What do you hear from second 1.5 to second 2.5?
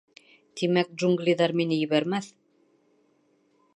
мине ебәрмәҫ?